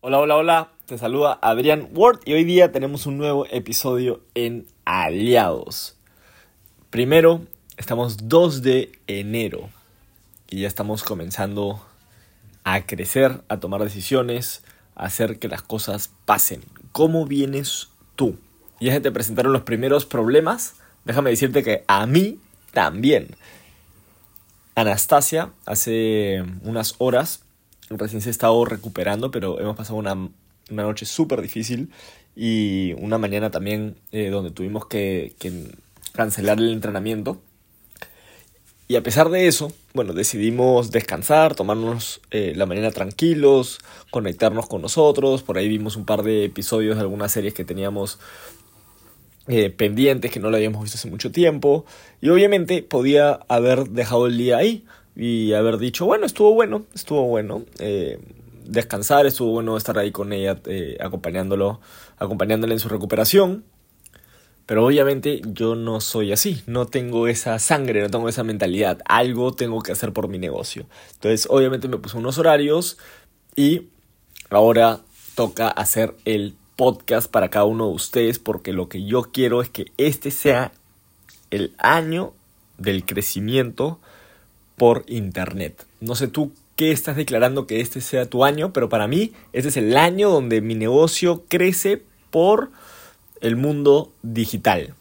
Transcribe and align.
Hola, 0.00 0.20
hola, 0.20 0.36
hola. 0.36 0.68
Te 0.86 0.96
saluda 0.96 1.40
Adrián 1.42 1.88
Ward 1.92 2.20
y 2.24 2.32
hoy 2.32 2.44
día 2.44 2.70
tenemos 2.70 3.06
un 3.06 3.18
nuevo 3.18 3.46
episodio 3.50 4.20
en 4.34 4.64
Aliados. 4.84 5.96
Primero, 6.88 7.40
estamos 7.76 8.28
2 8.28 8.62
de 8.62 8.92
enero 9.08 9.70
y 10.48 10.60
ya 10.60 10.68
estamos 10.68 11.02
comenzando 11.02 11.84
a 12.62 12.86
crecer, 12.86 13.42
a 13.48 13.58
tomar 13.58 13.82
decisiones, 13.82 14.62
a 14.94 15.06
hacer 15.06 15.40
que 15.40 15.48
las 15.48 15.62
cosas 15.62 16.12
pasen. 16.26 16.62
¿Cómo 16.92 17.26
vienes 17.26 17.88
tú? 18.14 18.38
Ya 18.80 18.92
se 18.92 19.00
te 19.00 19.10
presentaron 19.10 19.52
los 19.52 19.62
primeros 19.62 20.06
problemas. 20.06 20.76
Déjame 21.06 21.30
decirte 21.30 21.64
que 21.64 21.82
a 21.88 22.06
mí 22.06 22.38
también. 22.70 23.34
Anastasia 24.76 25.50
hace 25.66 26.44
unas 26.62 26.94
horas 26.98 27.42
recién 27.90 28.20
se 28.22 28.28
ha 28.28 28.30
estado 28.30 28.64
recuperando, 28.64 29.30
pero 29.30 29.60
hemos 29.60 29.76
pasado 29.76 29.98
una, 29.98 30.14
una 30.14 30.82
noche 30.82 31.06
súper 31.06 31.40
difícil 31.40 31.90
y 32.36 32.92
una 32.98 33.18
mañana 33.18 33.50
también 33.50 33.96
eh, 34.12 34.30
donde 34.30 34.50
tuvimos 34.50 34.86
que, 34.86 35.34
que, 35.38 35.72
cancelar 36.12 36.58
el 36.58 36.72
entrenamiento. 36.72 37.40
Y 38.88 38.96
a 38.96 39.02
pesar 39.02 39.28
de 39.28 39.46
eso, 39.46 39.70
bueno, 39.92 40.14
decidimos 40.14 40.90
descansar, 40.90 41.54
tomarnos 41.54 42.20
eh, 42.30 42.54
la 42.56 42.64
mañana 42.64 42.90
tranquilos, 42.90 43.78
conectarnos 44.10 44.66
con 44.66 44.80
nosotros. 44.80 45.42
Por 45.42 45.58
ahí 45.58 45.68
vimos 45.68 45.96
un 45.96 46.06
par 46.06 46.22
de 46.22 46.44
episodios 46.44 46.96
de 46.96 47.02
algunas 47.02 47.32
series 47.32 47.52
que 47.52 47.64
teníamos 47.64 48.18
eh, 49.46 49.70
pendientes, 49.70 50.30
que 50.30 50.40
no 50.40 50.50
lo 50.50 50.56
habíamos 50.56 50.82
visto 50.82 50.96
hace 50.96 51.10
mucho 51.10 51.30
tiempo. 51.30 51.84
Y 52.22 52.30
obviamente 52.30 52.82
podía 52.82 53.40
haber 53.48 53.90
dejado 53.90 54.26
el 54.26 54.38
día 54.38 54.56
ahí 54.56 54.84
y 55.18 55.52
haber 55.52 55.78
dicho, 55.78 56.06
bueno, 56.06 56.26
estuvo 56.26 56.54
bueno, 56.54 56.86
estuvo 56.94 57.24
bueno. 57.24 57.64
Eh, 57.80 58.20
descansar, 58.64 59.26
estuvo 59.26 59.50
bueno 59.50 59.76
estar 59.76 59.98
ahí 59.98 60.12
con 60.12 60.32
ella, 60.32 60.60
eh, 60.66 60.96
acompañándolo, 61.00 61.80
acompañándole 62.18 62.74
en 62.74 62.78
su 62.78 62.88
recuperación. 62.88 63.64
Pero 64.64 64.86
obviamente 64.86 65.42
yo 65.44 65.74
no 65.74 66.00
soy 66.00 66.30
así, 66.30 66.62
no 66.66 66.86
tengo 66.86 67.26
esa 67.26 67.58
sangre, 67.58 68.00
no 68.00 68.10
tengo 68.10 68.28
esa 68.28 68.44
mentalidad. 68.44 69.00
Algo 69.06 69.52
tengo 69.52 69.80
que 69.80 69.90
hacer 69.90 70.12
por 70.12 70.28
mi 70.28 70.38
negocio. 70.38 70.86
Entonces, 71.14 71.48
obviamente 71.50 71.88
me 71.88 71.96
puse 71.96 72.16
unos 72.16 72.38
horarios 72.38 72.98
y 73.56 73.88
ahora 74.50 75.00
toca 75.34 75.68
hacer 75.68 76.14
el 76.26 76.54
podcast 76.76 77.28
para 77.28 77.48
cada 77.48 77.64
uno 77.64 77.88
de 77.88 77.94
ustedes 77.94 78.38
porque 78.38 78.72
lo 78.72 78.88
que 78.88 79.04
yo 79.04 79.22
quiero 79.32 79.62
es 79.62 79.68
que 79.68 79.86
este 79.96 80.30
sea 80.30 80.70
el 81.50 81.74
año 81.78 82.34
del 82.76 83.04
crecimiento 83.04 83.98
por 84.78 85.04
internet. 85.06 85.84
No 86.00 86.14
sé 86.14 86.28
tú 86.28 86.52
qué 86.76 86.92
estás 86.92 87.16
declarando 87.16 87.66
que 87.66 87.80
este 87.80 88.00
sea 88.00 88.26
tu 88.26 88.44
año, 88.44 88.72
pero 88.72 88.88
para 88.88 89.08
mí 89.08 89.32
este 89.52 89.68
es 89.68 89.76
el 89.76 89.96
año 89.96 90.30
donde 90.30 90.60
mi 90.60 90.74
negocio 90.74 91.44
crece 91.48 92.02
por 92.30 92.70
el 93.40 93.56
mundo 93.56 94.12
digital. 94.22 94.94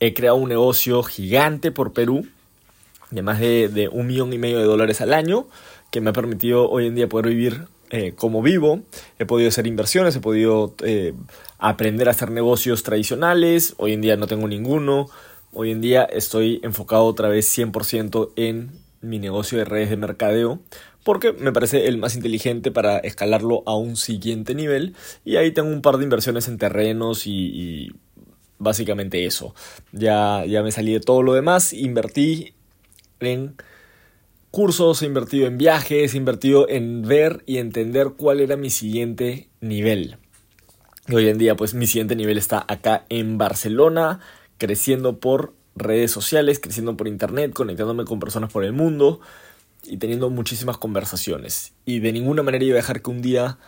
He 0.00 0.14
creado 0.14 0.36
un 0.36 0.48
negocio 0.48 1.02
gigante 1.02 1.70
por 1.70 1.92
Perú 1.92 2.26
de 3.10 3.22
más 3.22 3.38
de, 3.38 3.88
un 3.92 4.06
millón 4.06 4.32
y 4.32 4.38
medio 4.38 4.58
de 4.58 4.64
dólares 4.64 5.00
al 5.00 5.12
año 5.12 5.46
que 5.90 6.00
me 6.00 6.10
ha 6.10 6.12
permitido 6.14 6.70
hoy 6.70 6.86
en 6.86 6.94
día 6.94 7.08
poder 7.08 7.28
vivir 7.28 7.66
eh, 7.90 8.14
como 8.16 8.40
vivo. 8.40 8.80
He 9.18 9.26
podido 9.26 9.48
hacer 9.48 9.66
inversiones, 9.66 10.16
he 10.16 10.20
podido 10.20 10.74
eh, 10.82 11.12
aprender 11.58 12.08
a 12.08 12.12
hacer 12.12 12.30
negocios 12.30 12.82
tradicionales. 12.82 13.74
Hoy 13.76 13.92
en 13.92 14.00
día 14.00 14.16
no 14.16 14.26
tengo 14.26 14.48
ninguno. 14.48 15.10
Hoy 15.52 15.70
en 15.70 15.82
día 15.82 16.04
estoy 16.04 16.60
enfocado 16.62 17.04
otra 17.04 17.28
vez 17.28 17.46
100% 17.56 18.30
en 18.36 18.70
mi 19.02 19.18
negocio 19.18 19.58
de 19.58 19.64
redes 19.64 19.90
de 19.90 19.96
mercadeo 19.96 20.60
porque 21.04 21.32
me 21.32 21.52
parece 21.52 21.88
el 21.88 21.98
más 21.98 22.14
inteligente 22.14 22.70
para 22.70 22.98
escalarlo 22.98 23.62
a 23.66 23.76
un 23.76 23.96
siguiente 23.96 24.54
nivel 24.54 24.94
y 25.24 25.36
ahí 25.36 25.50
tengo 25.50 25.70
un 25.70 25.82
par 25.82 25.98
de 25.98 26.04
inversiones 26.04 26.48
en 26.48 26.58
terrenos 26.58 27.26
y, 27.26 27.92
básicamente 28.58 29.26
eso. 29.26 29.54
Ya, 29.90 30.44
ya 30.46 30.62
me 30.62 30.70
salí 30.70 30.92
de 30.92 31.00
todo 31.00 31.22
lo 31.22 31.34
demás, 31.34 31.72
invertí 31.72 32.54
en 33.18 33.56
cursos, 34.50 35.02
he 35.02 35.06
invertido 35.06 35.46
en 35.46 35.58
viajes, 35.58 36.14
he 36.14 36.16
invertido 36.16 36.68
en 36.68 37.02
ver 37.02 37.42
y 37.46 37.58
entender 37.58 38.12
cuál 38.16 38.40
era 38.40 38.56
mi 38.56 38.70
siguiente 38.70 39.48
nivel. 39.60 40.18
hoy 41.12 41.28
en 41.28 41.38
día 41.38 41.56
pues 41.56 41.74
mi 41.74 41.86
siguiente 41.86 42.14
nivel 42.14 42.38
está 42.38 42.64
acá 42.68 43.04
en 43.08 43.38
Barcelona, 43.38 44.20
creciendo 44.58 45.18
por 45.18 45.54
redes 45.74 46.10
sociales, 46.10 46.60
creciendo 46.60 46.96
por 46.96 47.08
internet, 47.08 47.52
conectándome 47.52 48.04
con 48.04 48.20
personas 48.20 48.52
por 48.52 48.64
el 48.64 48.72
mundo 48.72 49.20
y 49.84 49.96
teniendo 49.96 50.30
muchísimas 50.30 50.78
conversaciones. 50.78 51.72
Y 51.84 52.00
de 52.00 52.12
ninguna 52.12 52.42
manera 52.42 52.64
iba 52.64 52.74
a 52.74 52.76
dejar 52.76 53.02
que 53.02 53.10
un 53.10 53.22
día 53.22 53.58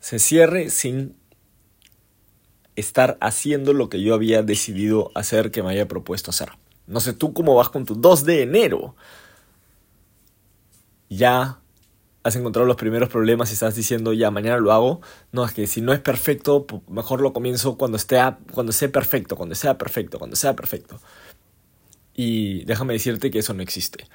se 0.00 0.18
cierre 0.18 0.70
sin 0.70 1.16
estar 2.76 3.18
haciendo 3.20 3.72
lo 3.72 3.88
que 3.88 4.02
yo 4.02 4.14
había 4.14 4.42
decidido 4.42 5.10
hacer, 5.14 5.50
que 5.50 5.62
me 5.62 5.70
había 5.70 5.88
propuesto 5.88 6.30
hacer. 6.30 6.50
No 6.86 7.00
sé 7.00 7.12
tú 7.12 7.32
cómo 7.32 7.54
vas 7.54 7.68
con 7.68 7.84
tu 7.84 7.94
2 7.94 8.24
de 8.24 8.42
enero. 8.42 8.96
Ya 11.08 11.58
has 12.24 12.36
encontrado 12.36 12.66
los 12.66 12.76
primeros 12.76 13.08
problemas 13.08 13.50
y 13.50 13.54
estás 13.54 13.74
diciendo 13.74 14.12
ya 14.12 14.30
mañana 14.30 14.58
lo 14.58 14.72
hago. 14.72 15.00
No, 15.32 15.44
es 15.44 15.52
que 15.52 15.66
si 15.66 15.80
no 15.80 15.92
es 15.92 16.00
perfecto, 16.00 16.66
mejor 16.88 17.20
lo 17.20 17.32
comienzo 17.32 17.76
cuando 17.76 17.96
esté 17.96 18.20
cuando 18.52 18.72
sea 18.72 18.90
perfecto, 18.90 19.36
cuando 19.36 19.54
sea 19.54 19.76
perfecto, 19.78 20.18
cuando 20.18 20.36
sea 20.36 20.54
perfecto. 20.54 21.00
Y 22.14 22.64
déjame 22.64 22.94
decirte 22.94 23.30
que 23.30 23.38
eso 23.38 23.54
no 23.54 23.62
existe. 23.62 24.06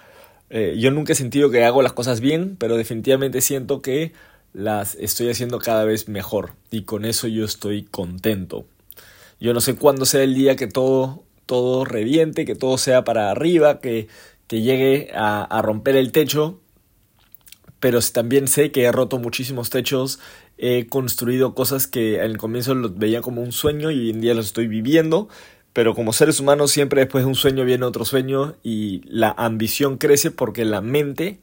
Eh, 0.50 0.76
yo 0.80 0.92
nunca 0.92 1.14
he 1.14 1.16
sentido 1.16 1.50
que 1.50 1.66
hago 1.66 1.82
las 1.82 1.94
cosas 1.94 2.22
bien, 2.22 2.56
pero 2.58 2.78
definitivamente 2.78 3.42
siento 3.42 3.82
que 3.82 4.14
las 4.54 4.96
estoy 4.96 5.30
haciendo 5.30 5.60
cada 5.60 5.86
vez 5.86 6.08
mejor. 6.08 6.54
Y 6.72 6.84
con 6.84 7.06
eso 7.06 7.28
yo 7.28 7.46
estoy 7.46 7.84
contento. 7.84 8.66
Yo 9.40 9.54
no 9.54 9.62
sé 9.62 9.76
cuándo 9.76 10.06
sea 10.06 10.24
el 10.24 10.34
día 10.36 10.56
que 10.56 10.68
todo, 10.68 11.24
todo 11.46 11.86
reviente, 11.86 12.46
que 12.46 12.56
todo 12.56 12.78
sea 12.78 13.04
para 13.04 13.30
arriba, 13.30 13.80
que, 13.80 14.08
que 14.48 14.62
llegue 14.62 15.12
a, 15.14 15.44
a 15.44 15.62
romper 15.62 15.96
el 15.96 16.12
techo. 16.12 16.60
Pero 17.80 18.00
también 18.02 18.48
sé 18.48 18.72
que 18.72 18.84
he 18.84 18.92
roto 18.92 19.20
muchísimos 19.20 19.70
techos, 19.70 20.20
he 20.58 20.88
construido 20.88 21.54
cosas 21.54 21.86
que 21.86 22.20
al 22.20 22.38
comienzo 22.38 22.74
los 22.74 22.98
veía 22.98 23.22
como 23.22 23.42
un 23.42 23.52
sueño 23.52 23.92
y 23.92 24.00
hoy 24.00 24.10
en 24.10 24.22
día 24.22 24.34
los 24.34 24.48
estoy 24.48 24.68
viviendo 24.68 25.30
pero 25.74 25.94
como 25.96 26.14
seres 26.14 26.40
humanos 26.40 26.72
siempre 26.72 27.02
después 27.02 27.24
de 27.24 27.30
un 27.30 27.36
sueño 27.36 27.66
viene 27.66 27.86
otro 27.86 28.06
sueño 28.06 28.56
y 28.64 29.02
la 29.06 29.34
ambición 29.38 29.98
crece 29.98 30.32
porque 30.32 30.66
la 30.66 30.82
mente 30.82 31.40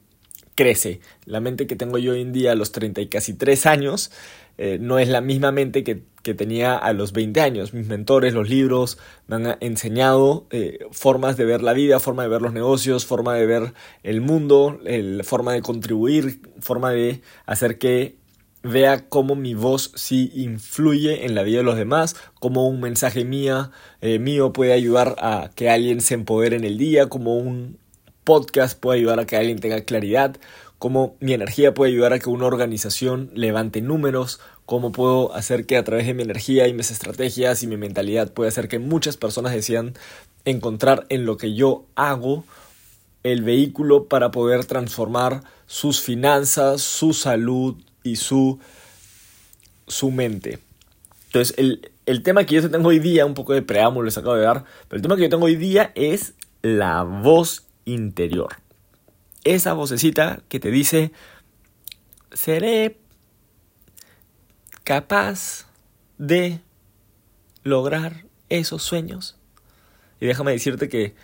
crece. 0.55 1.01
La 1.25 1.41
mente 1.41 1.67
que 1.67 1.77
tengo 1.77 1.99
yo 1.99 2.12
hoy 2.12 2.21
en 2.21 2.33
día 2.33 2.53
a 2.53 2.55
los 2.55 2.73
30 2.73 3.01
y 3.01 3.09
casi 3.09 3.35
3 3.35 3.67
años 3.67 4.11
eh, 4.57 4.79
no 4.81 4.99
es 4.99 5.09
la 5.09 5.21
misma 5.21 5.53
mente 5.53 5.83
que, 5.85 6.03
tenía 6.35 6.75
a 6.75 6.95
los 6.95 7.12
20 7.12 7.39
años. 7.43 7.75
Mis 7.75 7.87
mentores, 7.87 8.33
los 8.33 8.49
libros, 8.49 8.97
me 9.27 9.37
han 9.37 9.59
enseñado 9.61 10.47
eh, 10.51 10.79
formas 10.91 11.37
de 11.37 11.45
ver 11.45 11.62
la 11.62 11.75
vida, 11.75 12.01
forma 12.01 12.23
de 12.23 12.31
ver 12.31 12.41
los 12.41 12.55
negocios, 12.55 13.05
forma 13.05 13.35
de 13.35 13.45
ver 13.45 13.75
el 14.03 14.23
mundo, 14.23 14.81
forma 15.23 15.53
de 15.53 15.61
contribuir, 15.61 16.41
forma 16.61 16.93
de 16.93 17.21
hacer 17.45 17.77
que 17.77 18.17
vea 18.65 19.09
cómo 19.09 19.37
mi 19.37 19.55
voz 19.55 19.93
sí 19.95 20.33
influye 20.35 21.27
en 21.27 21.35
la 21.35 21.43
vida 21.43 21.59
de 21.59 21.65
los 21.65 21.77
demás, 21.77 22.17
cómo 22.41 22.67
un 22.67 22.81
mensaje 22.81 23.25
mía, 23.25 23.71
eh, 24.01 24.19
mío 24.19 24.53
puede 24.53 24.73
ayudar 24.73 25.17
a 25.19 25.51
que 25.55 25.71
alguien 25.71 26.01
se 26.01 26.15
empodere 26.15 26.57
en 26.57 26.65
el 26.65 26.79
día, 26.79 27.09
cómo 27.09 27.37
un 27.37 27.79
podcast 28.25 28.79
puede 28.81 29.01
ayudar 29.01 29.21
a 29.21 29.27
que 29.27 29.37
alguien 29.37 29.59
tenga 29.59 29.83
claridad, 29.83 30.37
cómo 30.79 31.15
mi 31.21 31.35
energía 31.35 31.75
puede 31.75 31.93
ayudar 31.93 32.15
a 32.15 32.19
que 32.19 32.31
una 32.31 32.47
organización 32.47 33.31
levante 33.35 33.83
números, 33.83 34.41
cómo 34.65 34.93
puedo 34.93 35.35
hacer 35.35 35.67
que 35.67 35.77
a 35.77 35.85
través 35.85 36.07
de 36.07 36.15
mi 36.15 36.23
energía 36.23 36.67
y 36.67 36.73
mis 36.73 36.91
estrategias 36.91 37.63
y 37.63 37.67
mi 37.67 37.77
mentalidad 37.77 38.33
pueda 38.33 38.49
hacer 38.49 38.69
que 38.69 38.79
muchas 38.79 39.19
personas 39.19 39.53
decidan 39.53 39.93
encontrar 40.47 41.05
en 41.11 41.27
lo 41.27 41.37
que 41.37 41.55
yo 41.55 41.85
hago 41.97 42.45
el 43.25 43.43
vehículo 43.43 44.09
para 44.09 44.31
poder 44.31 44.65
transformar 44.65 45.43
sus 45.67 46.01
finanzas, 46.01 46.81
su 46.81 47.13
salud, 47.13 47.77
y 48.05 48.17
su, 48.17 48.61
su 49.89 50.12
mente. 50.12 50.61
Entonces, 51.27 51.59
el, 51.59 51.91
el 52.06 52.23
tema 52.23 52.45
que 52.45 52.55
yo 52.55 52.71
tengo 52.71 52.91
hoy 52.91 53.01
día, 53.01 53.27
un 53.27 53.35
poco 53.35 53.55
de 53.55 53.62
preámbulo 53.62 54.05
les 54.05 54.17
acabo 54.17 54.37
de 54.37 54.43
dar, 54.43 54.65
pero 54.89 54.99
el 54.99 55.03
tema 55.03 55.17
que 55.17 55.23
yo 55.23 55.31
tengo 55.31 55.47
hoy 55.47 55.56
día 55.56 55.91
es 55.97 56.35
la 56.62 57.03
voz 57.03 57.67
interior. 57.85 58.56
Esa 59.43 59.73
vocecita 59.73 60.43
que 60.49 60.61
te 60.61 60.71
dice, 60.71 61.12
seré 62.33 62.99
capaz 64.85 65.67
de 66.19 66.61
lograr 67.62 68.25
esos 68.49 68.83
sueños. 68.83 69.37
Y 70.21 70.27
déjame 70.27 70.53
decirte 70.53 70.89
que 70.89 71.15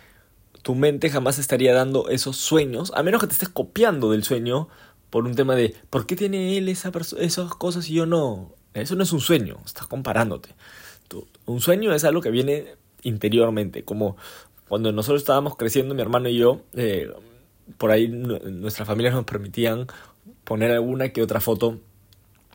tu 0.61 0.75
mente 0.75 1.09
jamás 1.09 1.39
estaría 1.39 1.73
dando 1.73 2.09
esos 2.09 2.37
sueños, 2.37 2.91
a 2.95 3.03
menos 3.03 3.21
que 3.21 3.27
te 3.27 3.33
estés 3.33 3.49
copiando 3.49 4.11
del 4.11 4.23
sueño 4.23 4.67
por 5.11 5.25
un 5.25 5.35
tema 5.35 5.55
de 5.55 5.75
¿por 5.91 6.07
qué 6.07 6.15
tiene 6.15 6.57
él 6.57 6.67
esa 6.69 6.91
esas 7.19 7.53
cosas 7.53 7.87
y 7.89 7.93
yo 7.93 8.07
no? 8.07 8.55
Eso 8.73 8.95
no 8.95 9.03
es 9.03 9.11
un 9.11 9.19
sueño, 9.19 9.59
estás 9.63 9.85
comparándote. 9.85 10.55
un 11.45 11.61
sueño 11.61 11.93
es 11.93 12.03
algo 12.05 12.21
que 12.21 12.31
viene 12.31 12.75
interiormente, 13.03 13.83
como 13.83 14.17
cuando 14.67 14.91
nosotros 14.91 15.21
estábamos 15.21 15.57
creciendo, 15.57 15.93
mi 15.93 16.01
hermano 16.01 16.29
y 16.29 16.37
yo, 16.37 16.61
eh, 16.73 17.11
por 17.77 17.91
ahí 17.91 18.07
nuestras 18.07 18.87
familias 18.87 19.13
nos 19.13 19.25
permitían 19.25 19.87
poner 20.45 20.71
alguna 20.71 21.09
que 21.09 21.21
otra 21.21 21.41
foto 21.41 21.79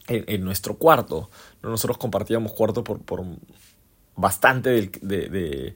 en, 0.09 0.43
nuestro 0.43 0.77
cuarto. 0.77 1.31
Nosotros 1.63 1.99
compartíamos 1.99 2.53
cuarto 2.53 2.85
por, 2.85 3.03
por 3.03 3.23
bastante 4.15 4.71
de, 4.71 5.75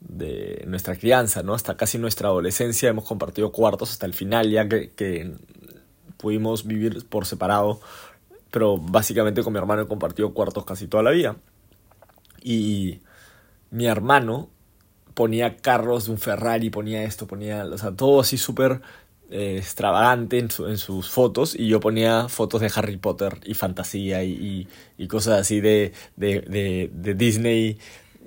de, 0.00 0.64
nuestra 0.66 0.96
crianza, 0.96 1.42
¿no? 1.42 1.54
Hasta 1.54 1.76
casi 1.76 1.96
nuestra 1.96 2.28
adolescencia 2.28 2.90
hemos 2.90 3.04
compartido 3.04 3.50
cuartos 3.50 3.90
hasta 3.92 4.04
el 4.04 4.12
final, 4.12 4.50
ya 4.50 4.68
que 4.68 5.32
pudimos 6.18 6.66
vivir 6.66 7.06
por 7.08 7.24
separado, 7.24 7.80
pero 8.50 8.76
básicamente 8.76 9.42
con 9.42 9.54
mi 9.54 9.58
hermano 9.58 9.82
he 9.82 9.86
compartido 9.86 10.34
cuartos 10.34 10.66
casi 10.66 10.86
toda 10.86 11.02
la 11.02 11.10
vida. 11.12 11.36
Y 12.42 13.00
mi 13.70 13.86
hermano 13.86 14.50
ponía 15.14 15.56
carros 15.56 16.06
de 16.06 16.12
un 16.12 16.18
Ferrari, 16.18 16.70
ponía 16.70 17.02
esto, 17.04 17.26
ponía, 17.26 17.64
o 17.64 17.78
sea, 17.78 17.92
todo 17.92 18.20
así 18.20 18.36
súper 18.38 18.82
eh, 19.30 19.56
extravagante 19.58 20.38
en, 20.38 20.48
en, 20.66 20.78
sus 20.78 21.10
fotos 21.10 21.54
y 21.54 21.68
yo 21.68 21.80
ponía 21.80 22.28
fotos 22.28 22.60
de 22.60 22.70
Harry 22.74 22.96
Potter 22.96 23.40
y 23.44 23.54
fantasía 23.54 24.24
y, 24.24 24.68
y, 24.96 25.08
cosas 25.08 25.40
así 25.40 25.60
de, 25.60 25.92
de, 26.16 26.90
de 26.92 27.14
Disney 27.14 27.78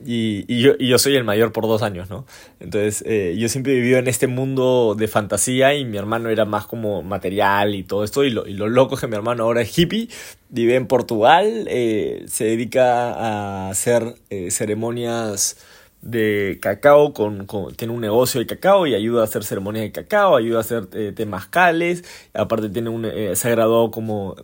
y, 0.06 0.46
y, 0.48 0.62
yo, 0.62 0.74
y, 0.80 0.88
yo, 0.88 0.98
soy 0.98 1.16
el 1.16 1.24
mayor 1.24 1.52
por 1.52 1.66
dos 1.66 1.82
años, 1.82 2.10
¿no? 2.10 2.26
Entonces, 2.60 3.04
eh, 3.06 3.36
yo 3.38 3.50
siempre 3.50 3.74
he 3.74 3.76
vivido 3.76 4.00
en 4.00 4.08
este 4.08 4.28
mundo 4.28 4.96
de 4.98 5.08
fantasía 5.08 5.74
y 5.74 5.86
mi 5.86 5.98
hermano 5.98 6.30
era 6.30 6.46
más 6.46 6.66
como 6.66 7.04
material 7.04 7.76
y 7.76 7.84
todo 7.84 8.04
esto. 8.04 8.24
Y 8.24 8.30
lo, 8.30 8.48
y 8.48 8.54
lo 8.54 8.68
loco 8.68 8.96
es 8.96 9.02
que 9.02 9.08
mi 9.08 9.16
hermano 9.16 9.44
ahora 9.44 9.62
es 9.62 9.78
hippie, 9.78 10.10
vive 10.50 10.76
en 10.76 10.88
Portugal, 10.88 11.68
eh, 11.70 12.26
se 12.28 12.46
dedica 12.46 13.12
a 13.14 13.70
hacer 13.70 14.16
eh, 14.30 14.52
ceremonias 14.52 15.58
de 16.02 16.58
cacao, 16.62 17.14
con, 17.14 17.46
con, 17.46 17.74
tiene 17.76 17.94
un 17.94 18.02
negocio 18.02 18.40
de 18.40 18.48
cacao 18.48 18.88
y 18.88 18.96
ayuda 18.96 19.22
a 19.22 19.24
hacer 19.26 19.44
ceremonias 19.44 19.84
de 19.84 19.92
cacao, 19.92 20.36
ayuda 20.36 20.58
a 20.58 20.62
hacer 20.62 20.88
eh, 20.94 21.14
temazcales, 21.16 22.04
aparte 22.34 22.70
tiene 22.70 22.90
un, 22.90 23.06
eh, 23.06 23.36
se 23.36 23.48
ha 23.48 23.52
graduado 23.52 23.92
como, 23.92 24.36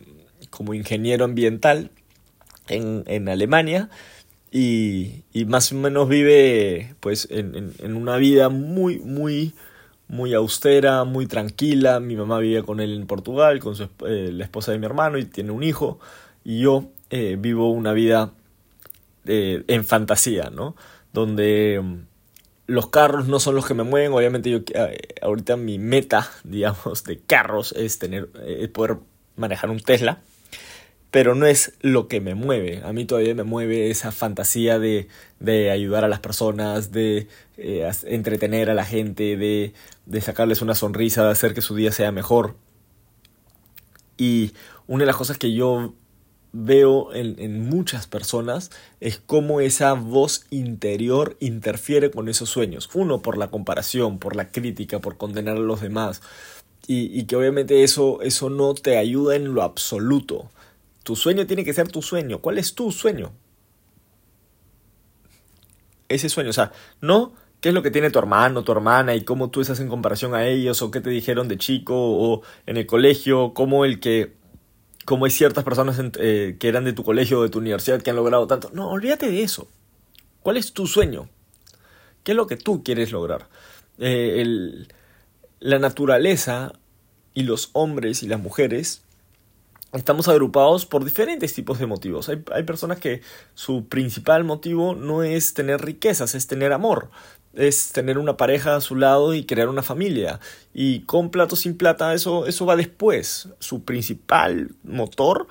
como 0.50 0.74
ingeniero 0.74 1.24
ambiental 1.24 1.90
en, 2.68 3.02
en 3.06 3.28
Alemania 3.28 3.90
y, 4.50 5.24
y, 5.32 5.44
más 5.44 5.72
o 5.72 5.74
menos 5.74 6.08
vive 6.08 6.94
pues 7.00 7.28
en, 7.30 7.74
en, 7.78 7.96
una 7.96 8.16
vida 8.16 8.48
muy, 8.48 8.98
muy, 8.98 9.54
muy 10.08 10.32
austera, 10.34 11.04
muy 11.04 11.26
tranquila. 11.26 12.00
Mi 12.00 12.16
mamá 12.16 12.38
vive 12.38 12.62
con 12.62 12.80
él 12.80 12.94
en 12.94 13.06
Portugal, 13.06 13.60
con 13.60 13.76
su, 13.76 13.88
eh, 14.06 14.30
la 14.32 14.44
esposa 14.44 14.72
de 14.72 14.78
mi 14.78 14.86
hermano 14.86 15.18
y 15.18 15.26
tiene 15.26 15.50
un 15.50 15.62
hijo. 15.62 16.00
Y 16.44 16.60
yo 16.60 16.86
eh, 17.10 17.36
vivo 17.38 17.70
una 17.70 17.92
vida 17.92 18.32
eh, 19.26 19.64
en 19.68 19.84
fantasía, 19.84 20.50
¿no? 20.50 20.76
Donde 21.12 21.80
mm, 21.82 21.96
los 22.68 22.88
carros 22.88 23.28
no 23.28 23.40
son 23.40 23.54
los 23.54 23.66
que 23.66 23.74
me 23.74 23.82
mueven. 23.82 24.12
Obviamente 24.12 24.50
yo 24.50 24.60
ahorita 25.20 25.56
mi 25.56 25.78
meta, 25.78 26.30
digamos, 26.44 27.04
de 27.04 27.18
carros 27.18 27.72
es 27.72 27.98
tener, 27.98 28.28
poder 28.72 28.96
manejar 29.36 29.68
un 29.68 29.80
Tesla 29.80 30.22
pero 31.10 31.34
no 31.34 31.46
es 31.46 31.72
lo 31.80 32.08
que 32.08 32.20
me 32.20 32.34
mueve. 32.34 32.82
A 32.84 32.92
mí 32.92 33.04
todavía 33.04 33.34
me 33.34 33.44
mueve 33.44 33.90
esa 33.90 34.12
fantasía 34.12 34.78
de, 34.78 35.08
de 35.40 35.70
ayudar 35.70 36.04
a 36.04 36.08
las 36.08 36.20
personas, 36.20 36.92
de 36.92 37.28
eh, 37.56 37.90
entretener 38.04 38.70
a 38.70 38.74
la 38.74 38.84
gente, 38.84 39.36
de, 39.36 39.72
de 40.06 40.20
sacarles 40.20 40.60
una 40.60 40.74
sonrisa, 40.74 41.24
de 41.24 41.30
hacer 41.30 41.54
que 41.54 41.62
su 41.62 41.74
día 41.74 41.92
sea 41.92 42.12
mejor. 42.12 42.56
Y 44.18 44.52
una 44.86 45.02
de 45.02 45.06
las 45.06 45.16
cosas 45.16 45.38
que 45.38 45.52
yo 45.54 45.94
veo 46.52 47.14
en, 47.14 47.36
en, 47.38 47.68
muchas 47.68 48.06
personas 48.06 48.70
es 49.00 49.18
cómo 49.18 49.60
esa 49.60 49.92
voz 49.92 50.46
interior 50.50 51.36
interfiere 51.40 52.10
con 52.10 52.28
esos 52.28 52.50
sueños. 52.50 52.90
Uno, 52.94 53.22
por 53.22 53.38
la 53.38 53.48
comparación, 53.50 54.18
por 54.18 54.36
la 54.36 54.50
crítica, 54.50 54.98
por 54.98 55.16
condenar 55.16 55.56
a 55.56 55.60
los 55.60 55.80
demás. 55.80 56.20
Y, 56.86 57.18
y 57.18 57.24
que 57.24 57.36
obviamente 57.36 57.82
eso, 57.82 58.20
eso 58.22 58.50
no 58.50 58.74
te 58.74 58.98
ayuda 58.98 59.36
en 59.36 59.54
lo 59.54 59.62
absoluto. 59.62 60.50
Tu 61.08 61.16
sueño 61.16 61.46
tiene 61.46 61.64
que 61.64 61.72
ser 61.72 61.88
tu 61.88 62.02
sueño. 62.02 62.42
¿Cuál 62.42 62.58
es 62.58 62.74
tu 62.74 62.92
sueño? 62.92 63.32
Ese 66.06 66.28
sueño, 66.28 66.50
o 66.50 66.52
sea, 66.52 66.70
no 67.00 67.32
qué 67.62 67.70
es 67.70 67.74
lo 67.74 67.82
que 67.82 67.90
tiene 67.90 68.10
tu 68.10 68.18
hermano, 68.18 68.62
tu 68.62 68.72
hermana 68.72 69.14
y 69.14 69.22
cómo 69.24 69.48
tú 69.48 69.62
estás 69.62 69.80
en 69.80 69.88
comparación 69.88 70.34
a 70.34 70.46
ellos 70.46 70.82
o 70.82 70.90
qué 70.90 71.00
te 71.00 71.08
dijeron 71.08 71.48
de 71.48 71.56
chico 71.56 71.94
o 71.96 72.42
en 72.66 72.76
el 72.76 72.84
colegio, 72.84 73.54
cómo 73.54 73.86
el 73.86 74.00
que 74.00 74.34
cómo 75.06 75.24
hay 75.24 75.30
ciertas 75.30 75.64
personas 75.64 75.98
eh, 76.18 76.58
que 76.60 76.68
eran 76.68 76.84
de 76.84 76.92
tu 76.92 77.04
colegio 77.04 77.38
o 77.38 77.42
de 77.42 77.48
tu 77.48 77.58
universidad 77.58 78.02
que 78.02 78.10
han 78.10 78.16
logrado 78.16 78.46
tanto. 78.46 78.68
No, 78.74 78.90
olvídate 78.90 79.30
de 79.30 79.42
eso. 79.42 79.66
¿Cuál 80.42 80.58
es 80.58 80.74
tu 80.74 80.86
sueño? 80.86 81.30
¿Qué 82.22 82.32
es 82.32 82.36
lo 82.36 82.46
que 82.46 82.58
tú 82.58 82.84
quieres 82.84 83.12
lograr? 83.12 83.48
Eh, 83.98 84.42
el, 84.42 84.92
la 85.58 85.78
naturaleza 85.78 86.74
y 87.32 87.44
los 87.44 87.70
hombres 87.72 88.22
y 88.22 88.28
las 88.28 88.40
mujeres 88.40 89.07
estamos 89.92 90.28
agrupados 90.28 90.86
por 90.86 91.04
diferentes 91.04 91.54
tipos 91.54 91.78
de 91.78 91.86
motivos. 91.86 92.28
Hay, 92.28 92.42
hay, 92.52 92.62
personas 92.64 92.98
que 92.98 93.22
su 93.54 93.86
principal 93.86 94.44
motivo 94.44 94.94
no 94.94 95.22
es 95.22 95.54
tener 95.54 95.80
riquezas, 95.80 96.34
es 96.34 96.46
tener 96.46 96.72
amor, 96.72 97.10
es 97.54 97.92
tener 97.92 98.18
una 98.18 98.36
pareja 98.36 98.76
a 98.76 98.80
su 98.80 98.96
lado 98.96 99.34
y 99.34 99.44
crear 99.44 99.68
una 99.68 99.82
familia. 99.82 100.40
Y 100.74 101.00
con 101.00 101.30
plato 101.30 101.56
sin 101.56 101.76
plata 101.76 102.14
eso, 102.14 102.46
eso 102.46 102.66
va 102.66 102.76
después. 102.76 103.48
Su 103.58 103.84
principal 103.84 104.72
motor 104.84 105.48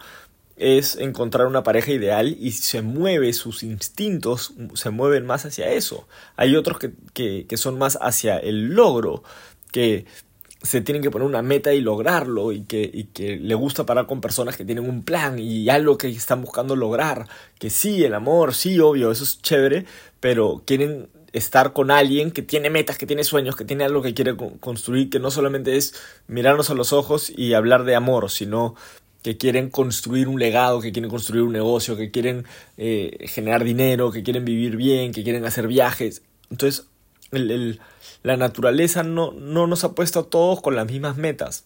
es 0.56 0.96
encontrar 0.96 1.48
una 1.48 1.64
pareja 1.64 1.92
ideal 1.92 2.36
y 2.40 2.52
se 2.52 2.82
mueve, 2.82 3.32
sus 3.34 3.64
instintos 3.64 4.54
se 4.74 4.90
mueven 4.90 5.26
más 5.26 5.46
hacia 5.46 5.72
eso. 5.72 6.08
Hay 6.36 6.56
otros 6.56 6.80
que, 6.80 6.92
que, 7.14 7.46
que 7.48 7.58
son 7.58 7.78
más 7.78 7.98
hacia 8.02 8.38
el 8.38 8.74
logro, 8.74 9.24
que 9.72 10.06
se 10.62 10.82
tienen 10.82 11.02
que 11.02 11.12
poner 11.12 11.28
una 11.28 11.42
meta 11.42 11.74
y 11.74 11.82
lograrlo 11.82 12.52
y 12.52 12.62
que, 12.62 12.90
y 12.92 13.06
que 13.06 13.38
le 13.38 13.56
gusta 13.56 13.86
parar 13.86 14.08
con 14.08 14.22
personas 14.22 14.58
que 14.58 14.66
tienen 14.66 14.90
un 14.90 15.04
plan 15.04 15.40
y 15.40 15.70
algo 15.70 15.98
que 15.98 16.10
están 16.10 16.42
buscando 16.42 16.76
lograr, 16.76 17.28
que 17.60 17.70
sí, 17.70 18.04
el 18.04 18.14
amor, 18.14 18.54
sí, 18.54 18.80
obvio, 18.80 19.12
eso 19.12 19.24
es 19.24 19.42
chévere, 19.42 19.86
pero 20.20 20.64
quieren 20.66 21.10
estar 21.34 21.74
con 21.74 21.92
alguien 21.92 22.32
que 22.32 22.42
tiene 22.42 22.70
metas, 22.70 22.98
que 22.98 23.06
tiene 23.06 23.24
sueños, 23.24 23.56
que 23.56 23.66
tiene 23.66 23.84
algo 23.84 24.02
que 24.02 24.14
quiere 24.14 24.36
construir, 24.60 25.10
que 25.10 25.20
no 25.20 25.32
solamente 25.32 25.78
es 25.78 25.94
mirarnos 26.28 26.70
a 26.70 26.74
los 26.74 26.94
ojos 26.94 27.30
y 27.30 27.54
hablar 27.54 27.84
de 27.84 27.96
amor, 27.96 28.30
sino 28.32 28.76
que 29.24 29.38
quieren 29.38 29.70
construir 29.70 30.28
un 30.28 30.40
legado, 30.40 30.82
que 30.82 30.92
quieren 30.92 31.10
construir 31.10 31.44
un 31.44 31.52
negocio, 31.52 31.98
que 31.98 32.12
quieren 32.12 32.46
eh, 32.78 33.28
generar 33.28 33.64
dinero, 33.64 34.12
que 34.12 34.24
quieren 34.24 34.46
vivir 34.46 34.78
bien, 34.78 35.12
que 35.12 35.24
quieren 35.24 35.46
hacer 35.46 35.68
viajes. 35.68 36.24
Entonces, 36.50 36.88
el 37.32 37.80
la 38.24 38.38
naturaleza 38.38 39.04
no, 39.04 39.32
no 39.32 39.68
nos 39.68 39.84
ha 39.84 39.94
puesto 39.94 40.20
a 40.20 40.30
todos 40.30 40.62
con 40.62 40.76
las 40.76 40.86
mismas 40.88 41.18
metas. 41.18 41.66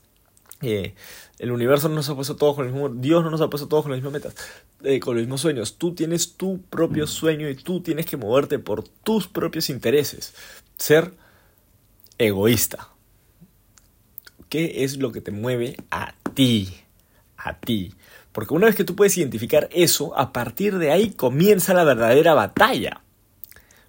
Eh, 0.61 0.93
el 1.39 1.51
universo 1.51 1.89
no 1.89 1.95
nos 1.95 2.09
ha 2.09 2.15
puesto 2.15 2.33
a 2.33 2.37
todos 2.37 2.55
con 2.55 2.67
el 2.67 2.71
mismo, 2.71 2.89
Dios 2.89 3.23
no 3.23 3.31
nos 3.31 3.41
ha 3.41 3.49
puesto 3.49 3.65
a 3.65 3.69
todos 3.69 3.83
con 3.83 3.91
las 3.91 3.97
mismas 3.99 4.13
metas, 4.13 4.35
eh, 4.83 4.99
con 4.99 5.15
los 5.15 5.23
mismos 5.23 5.41
sueños. 5.41 5.77
Tú 5.77 5.95
tienes 5.95 6.33
tu 6.33 6.61
propio 6.61 7.07
sueño 7.07 7.49
y 7.49 7.55
tú 7.55 7.81
tienes 7.81 8.05
que 8.05 8.17
moverte 8.17 8.59
por 8.59 8.87
tus 8.87 9.27
propios 9.27 9.69
intereses. 9.71 10.35
Ser 10.77 11.13
egoísta. 12.19 12.89
¿Qué 14.49 14.83
es 14.83 14.97
lo 14.97 15.11
que 15.11 15.21
te 15.21 15.31
mueve 15.31 15.77
a 15.89 16.13
ti? 16.35 16.69
A 17.37 17.57
ti. 17.59 17.95
Porque 18.33 18.53
una 18.53 18.67
vez 18.67 18.75
que 18.75 18.83
tú 18.83 18.95
puedes 18.95 19.17
identificar 19.17 19.67
eso, 19.71 20.15
a 20.15 20.31
partir 20.31 20.77
de 20.77 20.91
ahí 20.91 21.09
comienza 21.09 21.73
la 21.73 21.83
verdadera 21.83 22.35
batalla. 22.35 23.01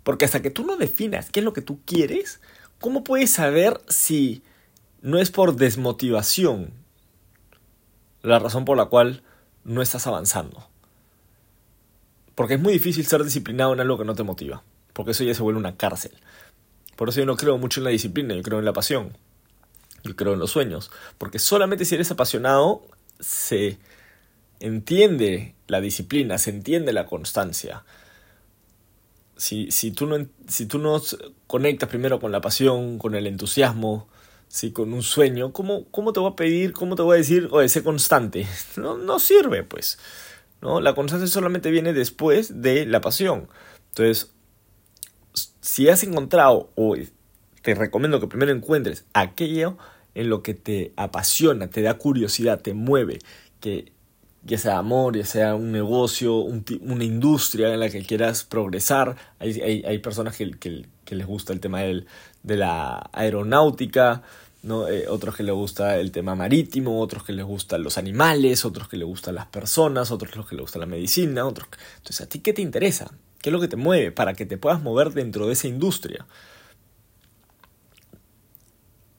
Porque 0.03 0.25
hasta 0.25 0.43
que 0.43 0.51
tú 0.51 0.65
no 0.65 0.77
definas 0.77 1.31
qué 1.31 1.41
es 1.41 1.45
lo 1.45 1.53
que 1.53 1.63
tú 1.63 1.81
quieres, 1.85 2.41
¿cómo 2.81 3.05
puedes 3.05 3.31
saber 3.31 3.81
si 3.89 4.43
no 5.01 5.19
es 5.19 5.31
por 5.31 5.57
desmotivación 5.57 6.73
la 8.23 8.39
razón 8.39 8.65
por 8.65 8.77
la 8.77 8.87
cual 8.87 9.23
no 9.65 9.83
estás 9.83 10.07
avanzando? 10.07 10.69
Porque 12.35 12.55
es 12.55 12.61
muy 12.61 12.73
difícil 12.73 13.07
ser 13.07 13.23
disciplinado 13.25 13.73
en 13.73 13.81
algo 13.81 13.99
que 13.99 14.05
no 14.05 14.15
te 14.15 14.23
motiva, 14.23 14.65
porque 14.93 15.13
eso 15.13 15.25
ya 15.25 15.35
se 15.35 15.43
vuelve 15.43 15.61
una 15.61 15.77
cárcel. 15.77 16.13
Por 16.97 17.09
eso 17.09 17.21
yo 17.21 17.27
no 17.27 17.37
creo 17.37 17.59
mucho 17.59 17.81
en 17.81 17.85
la 17.85 17.91
disciplina, 17.91 18.35
yo 18.35 18.43
creo 18.43 18.59
en 18.59 18.65
la 18.65 18.73
pasión, 18.73 19.17
yo 20.03 20.17
creo 20.17 20.33
en 20.33 20.39
los 20.39 20.51
sueños, 20.51 20.91
porque 21.19 21.39
solamente 21.39 21.85
si 21.85 21.95
eres 21.95 22.11
apasionado 22.11 22.87
se 23.21 23.79
entiende 24.61 25.55
la 25.67 25.81
disciplina, 25.81 26.39
se 26.39 26.51
entiende 26.51 26.93
la 26.93 27.07
constancia, 27.07 27.85
si, 29.43 29.73
si, 29.73 29.91
tú 29.91 30.07
no, 30.07 30.25
si 30.47 30.67
tú 30.67 30.79
no 30.79 31.03
conectas 31.49 31.89
primero 31.89 32.21
con 32.21 32.31
la 32.31 32.41
pasión, 32.41 32.99
con 32.99 33.17
el 33.17 33.27
entusiasmo, 33.27 34.07
si 34.47 34.71
con 34.71 34.93
un 34.93 35.03
sueño, 35.03 35.53
¿cómo, 35.53 35.87
¿cómo 35.91 36.13
te 36.13 36.21
voy 36.21 36.31
a 36.31 36.37
pedir, 36.37 36.73
cómo 36.73 36.95
te 36.95 37.03
voy 37.03 37.17
a 37.17 37.19
decir, 37.19 37.49
oye, 37.51 37.69
sé 37.69 37.83
constante? 37.83 38.47
No, 38.77 38.97
no 38.97 39.19
sirve, 39.19 39.65
pues. 39.65 39.99
¿no? 40.61 40.81
La 40.81 40.95
constancia 40.95 41.27
solamente 41.27 41.73
viene 41.73 41.93
después 41.93 42.63
de 42.63 42.87
la 42.87 43.01
pasión. 43.01 43.49
Entonces, 43.89 44.31
si 45.61 45.89
has 45.89 46.05
encontrado, 46.05 46.71
o 46.77 46.95
te 47.63 47.75
recomiendo 47.75 48.21
que 48.21 48.29
primero 48.29 48.53
encuentres 48.53 49.07
aquello 49.13 49.77
en 50.15 50.29
lo 50.29 50.45
que 50.45 50.55
te 50.55 50.93
apasiona, 50.95 51.67
te 51.67 51.83
da 51.83 51.95
curiosidad, 51.95 52.61
te 52.61 52.75
mueve, 52.75 53.19
que 53.59 53.91
ya 54.45 54.59
sea 54.59 54.79
amor, 54.79 55.17
ya 55.17 55.25
sea 55.25 55.55
un 55.55 55.71
negocio, 55.73 56.37
una 56.37 57.05
industria 57.05 57.73
en 57.73 57.81
la 57.81 57.91
que 57.91 58.03
quieras 58.05 58.45
progresar. 58.45 59.17
Hay, 59.39 59.61
hay, 59.61 59.85
hay 59.85 59.99
personas 59.99 60.37
que, 60.37 60.51
que, 60.59 61.15
les 61.15 61.27
gusta 61.27 61.53
el 61.53 61.61
tema 61.61 61.81
del, 61.83 62.07
de 62.43 62.57
la 62.57 63.11
aeronáutica, 63.13 64.23
¿no? 64.63 64.89
Eh, 64.89 65.07
otros 65.09 65.37
que 65.37 65.43
les 65.43 65.55
gusta 65.55 65.99
el 65.99 66.11
tema 66.11 66.35
marítimo, 66.35 67.01
otros 67.01 67.23
que 67.25 67.33
les 67.33 67.45
gustan 67.45 67.83
los 67.83 67.99
animales, 67.99 68.65
otros 68.65 68.89
que 68.89 68.97
les 68.97 69.07
gustan 69.07 69.35
las 69.35 69.47
personas, 69.47 70.11
otros 70.11 70.47
que 70.47 70.57
les 70.57 70.63
gusta 70.63 70.79
la 70.79 70.87
medicina, 70.87 71.47
otros... 71.47 71.69
Entonces, 71.99 72.23
¿a 72.23 72.29
ti 72.29 72.41
qué 72.41 72.53
te 72.53 72.63
interesa? 72.63 73.13
¿Qué 73.41 73.51
es 73.51 73.53
lo 73.53 73.61
que 73.61 73.69
te 73.69 73.77
mueve 73.77 74.11
para 74.13 74.35
que 74.35 74.47
te 74.47 74.57
puedas 74.57 74.83
mover 74.83 75.13
dentro 75.13 75.47
de 75.47 75.53
esa 75.53 75.69
industria? 75.69 76.27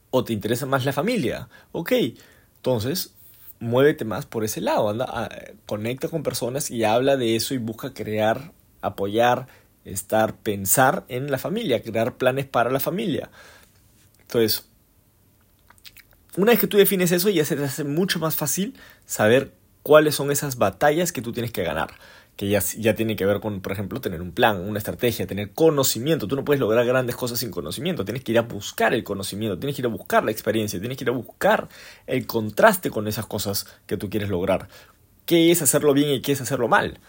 ¿O 0.10 0.24
te 0.24 0.34
interesa 0.34 0.65
más 0.65 0.86
la 0.86 0.94
familia? 0.94 1.50
Ok, 1.72 1.92
entonces 2.58 3.12
muévete 3.63 4.05
más 4.05 4.25
por 4.25 4.43
ese 4.43 4.62
lado, 4.62 4.89
anda, 4.89 5.29
conecta 5.65 6.08
con 6.10 6.22
personas 6.22 6.70
y 6.70 6.84
habla 6.84 7.17
de 7.17 7.36
eso 7.36 7.53
y 7.53 7.58
busca 7.58 7.93
crear, 7.93 8.51
apoyar, 8.82 9.48
estar, 9.86 10.36
pensar 10.36 11.05
en 11.08 11.32
la 11.32 11.38
familia, 11.38 11.82
crear 11.82 12.17
planes 12.17 12.46
para 12.46 12.70
la 12.70 12.79
familia. 12.79 13.32
Entonces, 14.22 14.65
una 16.36 16.51
vez 16.51 16.60
que 16.60 16.67
tú 16.67 16.77
defines 16.77 17.12
eso, 17.12 17.29
ya 17.29 17.46
se 17.46 17.55
te 17.55 17.63
hace 17.63 17.84
mucho 17.84 18.20
más 18.20 18.36
fácil 18.36 18.75
saber 19.05 19.53
cuáles 19.84 20.16
son 20.16 20.32
esas 20.32 20.58
batallas 20.58 21.12
que 21.12 21.22
tú 21.22 21.32
tienes 21.32 21.52
que 21.52 21.63
ganar. 21.63 21.92
Que 22.36 22.50
ya, 22.50 22.63
ya 22.78 22.96
tiene 22.96 23.16
que 23.16 23.28
ver 23.28 23.40
con, 23.40 23.62
por 23.62 23.74
ejemplo, 23.74 24.02
tener 24.02 24.22
un 24.22 24.32
plan, 24.32 24.60
una 24.60 24.80
estrategia, 24.80 25.28
tener 25.28 25.52
conocimiento. 25.52 26.28
Tú 26.28 26.36
no 26.36 26.44
puedes 26.44 26.60
lograr 26.60 26.84
grandes 26.84 27.16
cosas 27.16 27.40
sin 27.40 27.52
conocimiento. 27.52 28.06
Tienes 28.06 28.24
que 28.24 28.32
ir 28.32 28.40
a 28.40 28.42
buscar 28.42 28.96
el 28.96 29.04
conocimiento, 29.04 29.60
tienes 29.60 29.75
que 29.75 29.84
ir 29.84 29.86
a 29.86 29.90
buscar 29.90 30.24
la 30.24 30.32
experiencia, 30.32 30.80
tienes 30.80 30.98
que 30.98 31.04
ir 31.04 31.10
a 31.10 31.13
buscar 31.13 31.70
el 32.08 32.25
contraste 32.25 32.90
con 32.90 33.08
esas 33.08 33.28
cosas 33.28 33.68
que 33.86 33.98
tú 33.98 34.10
quieres 34.10 34.30
lograr. 34.30 34.68
¿Qué 35.28 35.52
es 35.52 35.62
hacerlo 35.62 35.94
bien 35.94 36.10
y 36.10 36.22
qué 36.22 36.32
es 36.32 36.42
hacerlo 36.42 36.68
mal? 36.68 37.00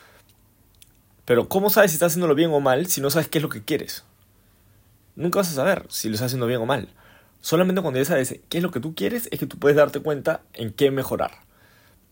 Pero 1.25 1.49
¿cómo 1.49 1.71
sabes 1.71 1.93
si 1.93 1.95
estás 1.97 2.13
haciéndolo 2.13 2.35
bien 2.35 2.51
o 2.53 2.61
mal 2.61 2.87
si 2.87 3.01
no 3.01 3.09
sabes 3.09 3.29
qué 3.29 3.39
es 3.39 3.43
lo 3.43 3.49
que 3.49 3.65
quieres? 3.65 4.05
Nunca 5.17 5.39
vas 5.39 5.51
a 5.51 5.55
saber 5.55 5.87
si 5.89 6.09
lo 6.09 6.15
estás 6.15 6.27
haciendo 6.27 6.47
bien 6.47 6.61
o 6.61 6.67
mal. 6.67 6.89
Solamente 7.41 7.81
cuando 7.81 7.99
ya 7.99 8.05
sabes 8.05 8.41
qué 8.49 8.59
es 8.59 8.63
lo 8.63 8.71
que 8.71 8.81
tú 8.81 8.95
quieres 8.95 9.29
es 9.31 9.39
que 9.39 9.47
tú 9.47 9.59
puedes 9.59 9.77
darte 9.77 10.01
cuenta 10.01 10.43
en 10.53 10.73
qué 10.73 10.91
mejorar. 10.91 11.33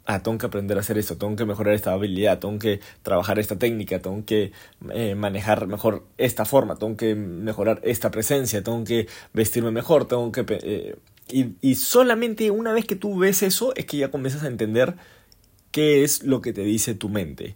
Ah, 0.04 0.23
tengo 0.23 0.38
que 0.38 0.47
aprender 0.47 0.76
a 0.76 0.80
hacer 0.80 0.99
esto, 0.99 1.16
tengo 1.16 1.37
que 1.37 1.44
mejorar 1.44 1.75
esta 1.75 1.92
habilidad, 1.92 2.40
tengo 2.40 2.59
que 2.59 2.80
trabajar 3.02 3.38
esta 3.38 3.56
técnica, 3.56 4.00
tengo 4.00 4.25
que 4.25 4.52
eh, 4.90 5.14
manejar 5.14 5.66
mejor 5.68 6.04
esta 6.18 6.44
forma, 6.44 6.76
tengo 6.76 6.97
que 6.97 7.14
mejorar 7.14 7.80
esta 7.85 8.11
presencia, 8.11 8.62
tengo 8.62 8.82
que 8.85 9.06
vestirme 9.32 9.71
mejor, 9.71 10.06
tengo 10.06 10.32
que... 10.32 10.44
Eh, 10.49 10.97
y, 11.28 11.54
y 11.61 11.76
solamente 11.76 12.50
una 12.50 12.73
vez 12.73 12.85
que 12.85 12.97
tú 12.97 13.16
ves 13.18 13.42
eso 13.42 13.73
es 13.76 13.87
que 13.87 13.97
ya 13.97 14.11
comienzas 14.11 14.42
a 14.42 14.49
entender 14.49 14.97
qué 15.71 16.02
es 16.02 16.25
lo 16.25 16.42
que 16.42 16.52
te 16.52 16.62
dice 16.62 16.94
tu 16.94 17.09
mente 17.09 17.54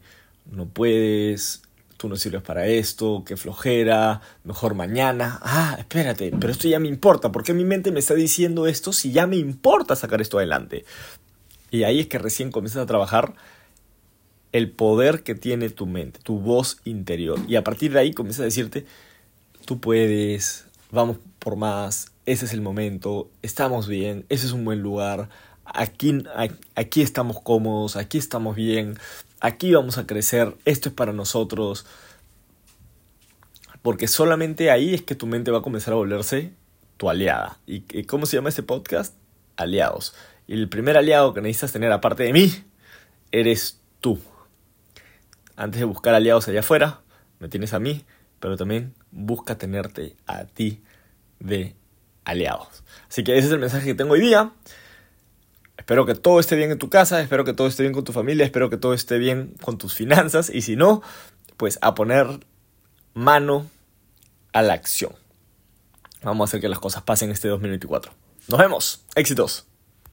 no 0.50 0.69
puedes, 0.69 1.62
tú 1.97 2.09
no 2.09 2.17
sirves 2.17 2.43
para 2.43 2.67
esto, 2.67 3.25
qué 3.26 3.37
flojera, 3.37 4.21
mejor 4.45 4.75
mañana. 4.75 5.38
Ah, 5.43 5.76
espérate, 5.79 6.33
pero 6.38 6.53
esto 6.53 6.69
ya 6.69 6.79
me 6.79 6.88
importa. 6.88 7.33
¿Por 7.33 7.43
qué 7.43 7.53
mi 7.55 7.65
mente 7.65 7.91
me 7.93 8.00
está 8.00 8.15
diciendo 8.15 8.67
esto 8.67 8.93
si 8.93 9.12
ya 9.12 9.26
me 9.26 9.37
importa 9.37 9.97
sacar 9.97 10.21
esto 10.21 10.38
adelante? 10.38 10.85
Y 11.71 11.85
ahí 11.85 12.01
es 12.01 12.07
que 12.07 12.19
recién 12.19 12.51
comienzas 12.51 12.83
a 12.83 12.87
trabajar 12.87 13.35
el 14.53 14.71
poder 14.71 15.23
que 15.23 15.35
tiene 15.35 15.71
tu 15.71 15.87
mente, 15.87 16.21
tu 16.23 16.39
voz 16.39 16.79
interior. 16.85 17.39
Y 17.49 17.57
a 17.57 17.65
partir 17.65 17.93
de 17.93 18.01
ahí 18.01 18.13
comienzas 18.13 18.41
a 18.41 18.45
decirte, 18.45 18.87
tú 19.65 19.81
puedes, 19.81 20.67
vamos 20.91 21.19
por 21.39 21.57
más, 21.57 22.13
ese 22.25 22.47
es 22.47 22.53
el 22.53 22.61
momento, 22.61 23.31
estamos 23.43 23.87
bien, 23.87 24.25
ese 24.29 24.47
es 24.47 24.53
un 24.53 24.65
buen 24.65 24.81
lugar, 24.81 25.29
aquí, 25.65 26.25
aquí 26.75 27.03
estamos 27.03 27.41
cómodos, 27.41 27.97
aquí 27.97 28.19
estamos 28.19 28.57
bien, 28.57 28.99
aquí 29.41 29.73
vamos 29.73 29.99
a 29.99 30.07
crecer, 30.07 30.55
esto 30.65 30.89
es 30.89 30.95
para 30.95 31.13
nosotros. 31.13 31.87
Porque 33.83 34.09
solamente 34.09 34.71
ahí 34.71 34.95
es 34.95 35.03
que 35.03 35.15
tu 35.15 35.27
mente 35.27 35.51
va 35.51 35.59
a 35.59 35.63
comenzar 35.63 35.93
a 35.93 35.97
volverse 35.97 36.53
tu 36.97 37.09
aliada. 37.09 37.59
¿Y 37.67 38.05
cómo 38.05 38.27
se 38.27 38.37
llama 38.37 38.49
este 38.49 38.65
podcast? 38.65 39.15
Aliados. 39.57 40.15
Y 40.47 40.55
el 40.55 40.69
primer 40.69 40.97
aliado 40.97 41.35
que 41.35 41.41
necesitas 41.41 41.73
tener 41.73 41.93
aparte 41.93 42.23
de 42.23 42.33
mí, 42.33 42.53
eres 43.33 43.81
tú. 44.00 44.21
Antes 45.57 45.81
de 45.81 45.87
buscar 45.87 46.15
aliados 46.15 46.49
allá 46.49 46.61
afuera, 46.61 47.00
me 47.38 47.49
tienes 47.49 47.73
a 47.75 47.79
mí, 47.79 48.05
pero 48.41 48.57
también 48.57 48.95
busca 49.11 49.59
tenerte 49.59 50.17
a 50.26 50.45
ti 50.45 50.83
de 51.41 51.75
aliados. 52.25 52.85
Así 53.09 53.25
que 53.25 53.37
ese 53.37 53.49
es 53.49 53.53
el 53.53 53.59
mensaje 53.59 53.87
que 53.87 53.95
tengo 53.95 54.12
hoy 54.15 54.21
día. 54.21 54.53
Espero 55.76 56.07
que 56.07 56.15
todo 56.15 56.41
esté 56.41 56.57
bien 56.57 56.71
en 56.71 56.79
tu 56.79 56.91
casa, 56.91 57.21
espero 57.21 57.45
que 57.45 57.53
todo 57.53 57.67
esté 57.67 57.83
bien 57.83 57.93
con 57.93 58.05
tu 58.05 58.12
familia, 58.12 58.45
espero 58.45 58.71
que 58.71 58.76
todo 58.76 58.95
esté 58.95 59.19
bien 59.19 59.55
con 59.62 59.79
tus 59.79 59.95
finanzas 59.95 60.50
y 60.50 60.62
si 60.62 60.75
no, 60.75 61.03
pues 61.57 61.79
a 61.83 61.95
poner 61.95 62.26
mano 63.15 63.69
a 64.53 64.62
la 64.62 64.75
acción. 64.75 65.12
Vamos 66.23 66.49
a 66.49 66.50
hacer 66.50 66.61
que 66.61 66.69
las 66.69 66.79
cosas 66.79 67.03
pasen 67.03 67.31
este 67.31 67.49
2024. 67.49 68.12
Nos 68.49 68.59
vemos. 68.59 69.05
Éxitos. 69.15 69.67